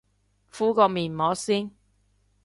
[0.49, 1.69] 敷個面膜先